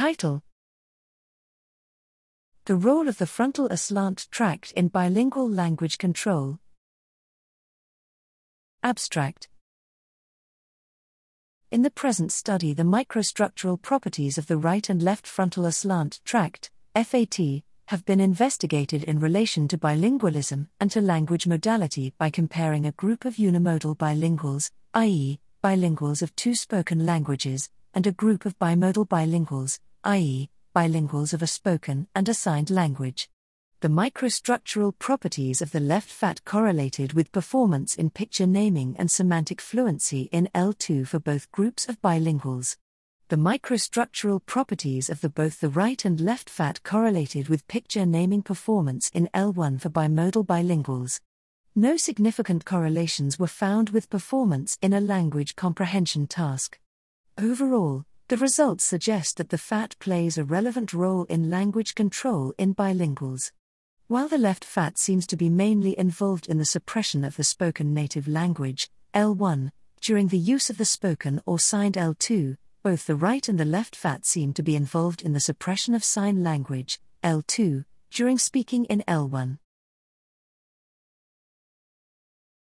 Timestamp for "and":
14.88-15.02, 20.80-20.90, 27.92-28.06, 32.14-32.28, 38.98-39.10, 46.04-46.20, 73.48-73.58